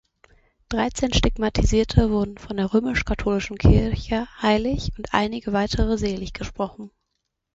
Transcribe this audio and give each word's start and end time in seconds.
Dreizehn 0.69 1.13
Stigmatisierte 1.13 2.09
wurden 2.09 2.39
von 2.39 2.57
der 2.57 2.73
römisch-katholischen 2.73 3.59
Kirche 3.59 4.25
heilig- 4.41 4.91
und 4.97 5.13
einige 5.13 5.53
weitere 5.53 5.95
seliggesprochen. 5.95 6.89